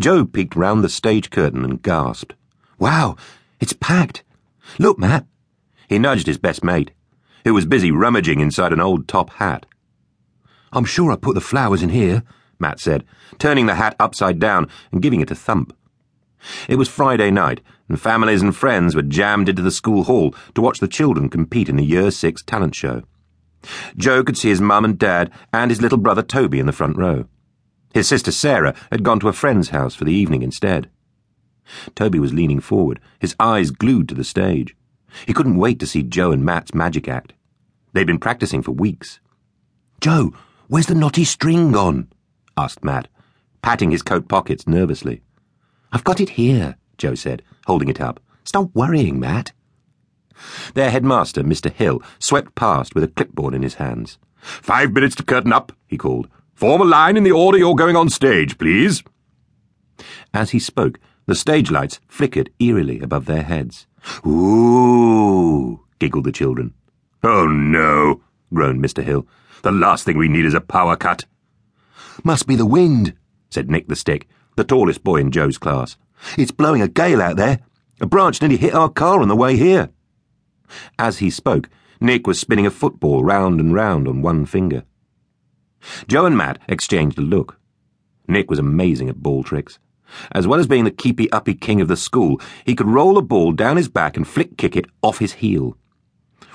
Joe 0.00 0.24
peeked 0.24 0.56
round 0.56 0.82
the 0.82 0.88
stage 0.88 1.30
curtain 1.30 1.64
and 1.64 1.82
gasped. 1.82 2.34
Wow, 2.78 3.16
it's 3.60 3.72
packed. 3.72 4.24
Look, 4.78 4.98
Matt. 4.98 5.26
He 5.88 5.98
nudged 5.98 6.26
his 6.26 6.38
best 6.38 6.64
mate, 6.64 6.90
who 7.44 7.54
was 7.54 7.66
busy 7.66 7.90
rummaging 7.90 8.40
inside 8.40 8.72
an 8.72 8.80
old 8.80 9.06
top 9.06 9.30
hat. 9.30 9.66
I'm 10.72 10.84
sure 10.84 11.12
I 11.12 11.16
put 11.16 11.34
the 11.34 11.40
flowers 11.40 11.82
in 11.82 11.90
here, 11.90 12.24
Matt 12.58 12.80
said, 12.80 13.04
turning 13.38 13.66
the 13.66 13.76
hat 13.76 13.94
upside 14.00 14.38
down 14.38 14.68
and 14.90 15.02
giving 15.02 15.20
it 15.20 15.30
a 15.30 15.34
thump. 15.36 15.76
It 16.68 16.76
was 16.76 16.88
Friday 16.88 17.30
night, 17.30 17.60
and 17.88 18.00
families 18.00 18.42
and 18.42 18.54
friends 18.54 18.94
were 18.94 19.02
jammed 19.02 19.48
into 19.48 19.62
the 19.62 19.70
school 19.70 20.04
hall 20.04 20.34
to 20.54 20.60
watch 20.60 20.80
the 20.80 20.88
children 20.88 21.28
compete 21.28 21.68
in 21.68 21.76
the 21.76 21.84
Year 21.84 22.10
Six 22.10 22.42
talent 22.42 22.74
show. 22.74 23.02
Joe 23.96 24.24
could 24.24 24.36
see 24.36 24.48
his 24.48 24.60
mum 24.60 24.84
and 24.84 24.98
dad 24.98 25.30
and 25.52 25.70
his 25.70 25.80
little 25.80 25.98
brother 25.98 26.22
Toby 26.22 26.58
in 26.58 26.66
the 26.66 26.72
front 26.72 26.96
row. 26.96 27.26
His 27.94 28.08
sister 28.08 28.32
Sarah 28.32 28.74
had 28.90 29.04
gone 29.04 29.20
to 29.20 29.28
a 29.28 29.32
friend's 29.32 29.68
house 29.68 29.94
for 29.94 30.04
the 30.04 30.12
evening 30.12 30.42
instead. 30.42 30.90
Toby 31.94 32.18
was 32.18 32.34
leaning 32.34 32.58
forward, 32.58 33.00
his 33.20 33.36
eyes 33.38 33.70
glued 33.70 34.08
to 34.08 34.16
the 34.16 34.24
stage. 34.24 34.76
He 35.26 35.32
couldn't 35.32 35.56
wait 35.56 35.78
to 35.78 35.86
see 35.86 36.02
Joe 36.02 36.32
and 36.32 36.44
Matt's 36.44 36.74
magic 36.74 37.06
act. 37.08 37.34
They'd 37.92 38.08
been 38.08 38.18
practicing 38.18 38.62
for 38.62 38.72
weeks. 38.72 39.20
Joe, 40.00 40.32
where's 40.66 40.86
the 40.86 40.96
knotty 40.96 41.22
string 41.22 41.70
gone? 41.70 42.08
asked 42.56 42.82
Matt, 42.82 43.06
patting 43.62 43.92
his 43.92 44.02
coat 44.02 44.28
pockets 44.28 44.66
nervously. 44.66 45.22
I've 45.92 46.04
got 46.04 46.20
it 46.20 46.30
here, 46.30 46.76
Joe 46.98 47.14
said, 47.14 47.42
holding 47.66 47.88
it 47.88 48.00
up. 48.00 48.18
Stop 48.42 48.70
worrying, 48.74 49.20
Matt. 49.20 49.52
Their 50.74 50.90
headmaster, 50.90 51.44
Mr. 51.44 51.72
Hill, 51.72 52.02
swept 52.18 52.56
past 52.56 52.96
with 52.96 53.04
a 53.04 53.08
clipboard 53.08 53.54
in 53.54 53.62
his 53.62 53.74
hands. 53.74 54.18
Five 54.36 54.92
minutes 54.92 55.14
to 55.14 55.22
curtain 55.22 55.52
up, 55.52 55.70
he 55.86 55.96
called. 55.96 56.28
Form 56.54 56.80
a 56.80 56.84
line 56.84 57.16
in 57.16 57.24
the 57.24 57.32
order 57.32 57.58
you're 57.58 57.74
going 57.74 57.96
on 57.96 58.08
stage, 58.08 58.58
please. 58.58 59.02
As 60.32 60.50
he 60.50 60.58
spoke, 60.58 60.98
the 61.26 61.34
stage 61.34 61.70
lights 61.70 62.00
flickered 62.06 62.50
eerily 62.58 63.00
above 63.00 63.26
their 63.26 63.42
heads. 63.42 63.86
Ooh, 64.26 65.80
giggled 65.98 66.24
the 66.24 66.32
children. 66.32 66.74
Oh 67.22 67.46
no, 67.46 68.20
groaned 68.52 68.82
Mr. 68.84 69.02
Hill. 69.02 69.26
The 69.62 69.72
last 69.72 70.04
thing 70.04 70.18
we 70.18 70.28
need 70.28 70.44
is 70.44 70.54
a 70.54 70.60
power 70.60 70.96
cut. 70.96 71.24
Must 72.22 72.46
be 72.46 72.54
the 72.54 72.66
wind, 72.66 73.14
said 73.50 73.70
Nick 73.70 73.88
the 73.88 73.96
Stick, 73.96 74.28
the 74.56 74.64
tallest 74.64 75.02
boy 75.02 75.16
in 75.16 75.30
Joe's 75.30 75.58
class. 75.58 75.96
It's 76.38 76.50
blowing 76.52 76.82
a 76.82 76.88
gale 76.88 77.20
out 77.20 77.36
there. 77.36 77.60
A 78.00 78.06
branch 78.06 78.40
nearly 78.40 78.56
hit 78.56 78.74
our 78.74 78.88
car 78.88 79.20
on 79.20 79.28
the 79.28 79.36
way 79.36 79.56
here. 79.56 79.90
As 80.98 81.18
he 81.18 81.30
spoke, 81.30 81.68
Nick 82.00 82.26
was 82.26 82.38
spinning 82.38 82.66
a 82.66 82.70
football 82.70 83.24
round 83.24 83.60
and 83.60 83.74
round 83.74 84.06
on 84.06 84.22
one 84.22 84.46
finger. 84.46 84.84
Joe 86.08 86.26
and 86.26 86.36
Matt 86.36 86.58
exchanged 86.68 87.18
a 87.18 87.22
look. 87.22 87.58
Nick 88.26 88.50
was 88.50 88.58
amazing 88.58 89.08
at 89.08 89.22
ball 89.22 89.42
tricks. 89.42 89.78
As 90.32 90.46
well 90.46 90.60
as 90.60 90.66
being 90.66 90.84
the 90.84 90.90
keepy 90.90 91.30
uppy 91.32 91.54
king 91.54 91.80
of 91.80 91.88
the 91.88 91.96
school, 91.96 92.40
he 92.64 92.74
could 92.74 92.88
roll 92.88 93.18
a 93.18 93.22
ball 93.22 93.52
down 93.52 93.76
his 93.76 93.88
back 93.88 94.16
and 94.16 94.26
flick 94.26 94.56
kick 94.56 94.76
it 94.76 94.86
off 95.02 95.18
his 95.18 95.34
heel. 95.34 95.76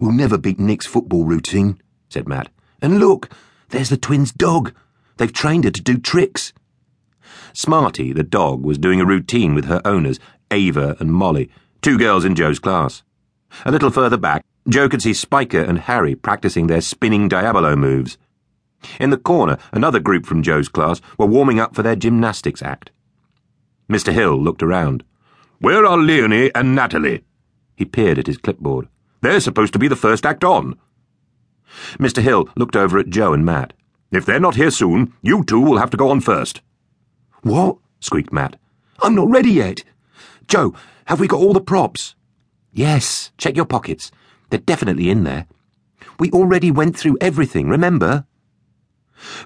We'll 0.00 0.12
never 0.12 0.36
beat 0.36 0.58
Nick's 0.58 0.86
football 0.86 1.24
routine, 1.24 1.80
said 2.08 2.28
Matt. 2.28 2.50
And 2.82 2.98
look, 2.98 3.30
there's 3.70 3.88
the 3.88 3.96
twins' 3.96 4.32
dog. 4.32 4.74
They've 5.16 5.32
trained 5.32 5.64
her 5.64 5.70
to 5.70 5.82
do 5.82 5.96
tricks. 5.96 6.52
Smarty, 7.52 8.12
the 8.12 8.22
dog, 8.22 8.62
was 8.64 8.78
doing 8.78 9.00
a 9.00 9.06
routine 9.06 9.54
with 9.54 9.64
her 9.64 9.80
owners, 9.84 10.20
Ava 10.50 10.96
and 11.00 11.12
Molly, 11.12 11.50
two 11.80 11.96
girls 11.96 12.24
in 12.24 12.34
Joe's 12.34 12.58
class. 12.58 13.02
A 13.64 13.72
little 13.72 13.90
further 13.90 14.18
back, 14.18 14.44
Joe 14.68 14.88
could 14.88 15.00
see 15.00 15.14
Spiker 15.14 15.60
and 15.60 15.78
Harry 15.78 16.14
practicing 16.14 16.66
their 16.66 16.80
spinning 16.80 17.28
Diabolo 17.28 17.76
moves. 17.76 18.18
In 19.00 19.10
the 19.10 19.16
corner, 19.16 19.58
another 19.72 20.00
group 20.00 20.26
from 20.26 20.42
Joe's 20.42 20.68
class 20.68 21.00
were 21.18 21.26
warming 21.26 21.60
up 21.60 21.74
for 21.74 21.82
their 21.82 21.96
gymnastics 21.96 22.62
act. 22.62 22.90
Mr. 23.90 24.12
Hill 24.12 24.40
looked 24.40 24.62
around. 24.62 25.04
Where 25.58 25.86
are 25.86 25.96
Leonie 25.96 26.50
and 26.54 26.74
Natalie? 26.74 27.24
He 27.76 27.84
peered 27.84 28.18
at 28.18 28.26
his 28.26 28.38
clipboard. 28.38 28.88
They're 29.22 29.40
supposed 29.40 29.72
to 29.72 29.78
be 29.78 29.88
the 29.88 29.96
first 29.96 30.26
act 30.26 30.44
on. 30.44 30.78
Mr. 31.98 32.22
Hill 32.22 32.48
looked 32.56 32.76
over 32.76 32.98
at 32.98 33.10
Joe 33.10 33.32
and 33.32 33.44
Matt. 33.44 33.72
If 34.12 34.24
they're 34.24 34.40
not 34.40 34.56
here 34.56 34.70
soon, 34.70 35.12
you 35.22 35.44
two 35.44 35.60
will 35.60 35.78
have 35.78 35.90
to 35.90 35.96
go 35.96 36.10
on 36.10 36.20
first. 36.20 36.60
What? 37.42 37.78
squeaked 38.00 38.32
Matt. 38.32 38.56
I'm 39.02 39.14
not 39.14 39.28
ready 39.30 39.50
yet. 39.50 39.82
Joe, 40.48 40.74
have 41.06 41.20
we 41.20 41.28
got 41.28 41.40
all 41.40 41.52
the 41.52 41.60
props? 41.60 42.14
Yes, 42.72 43.30
check 43.38 43.56
your 43.56 43.64
pockets. 43.64 44.10
They're 44.50 44.60
definitely 44.60 45.10
in 45.10 45.24
there. 45.24 45.46
We 46.18 46.30
already 46.30 46.70
went 46.70 46.96
through 46.96 47.18
everything, 47.20 47.68
remember? 47.68 48.26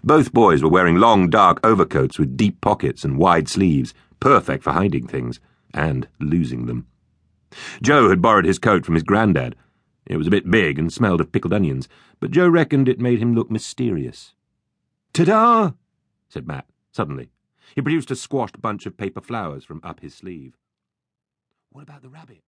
Both 0.03 0.32
boys 0.32 0.62
were 0.62 0.69
wearing 0.69 0.97
long, 0.97 1.31
dark 1.31 1.64
overcoats 1.64 2.19
with 2.19 2.36
deep 2.36 2.60
pockets 2.60 3.04
and 3.04 3.19
wide 3.19 3.48
sleeves, 3.48 3.94
perfect 4.19 4.64
for 4.64 4.72
hiding 4.72 5.06
things 5.06 5.41
and 5.72 6.08
losing 6.19 6.66
them. 6.66 6.86
Joe 7.82 8.09
had 8.10 8.22
borrowed 8.22 8.44
his 8.44 8.59
coat 8.59 8.84
from 8.84 8.94
his 8.94 9.03
granddad. 9.03 9.56
It 10.06 10.16
was 10.16 10.26
a 10.26 10.30
bit 10.30 10.50
big 10.50 10.78
and 10.78 10.92
smelled 10.92 11.20
of 11.20 11.32
pickled 11.32 11.53
onions, 11.53 11.88
but 12.19 12.30
Joe 12.30 12.48
reckoned 12.48 12.88
it 12.88 13.00
made 13.00 13.20
him 13.20 13.34
look 13.34 13.50
mysterious. 13.50 14.34
Ta-da! 15.12 15.72
said 16.28 16.47
Matt, 16.47 16.66
suddenly. 16.92 17.30
He 17.75 17.82
produced 17.82 18.10
a 18.10 18.16
squashed 18.16 18.60
bunch 18.60 18.86
of 18.86 18.97
paper 18.97 19.20
flowers 19.20 19.64
from 19.64 19.80
up 19.82 20.00
his 20.00 20.14
sleeve. 20.14 20.56
What 21.70 21.82
about 21.82 22.03
the 22.03 22.09
rabbit? 22.09 22.42